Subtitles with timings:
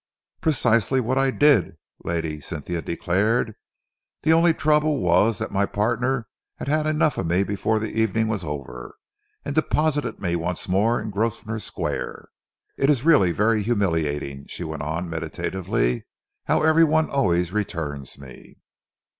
[0.41, 3.53] "Precisely what I did," Lady Cynthia declared.
[4.23, 8.27] "The only trouble was that my partner had had enough of me before the evening
[8.27, 8.95] was over,
[9.45, 12.29] and deposited me once more in Grosvenor Square.
[12.79, 16.07] It is really very humiliating," she went on meditatively,
[16.45, 18.57] "how every one always returns me."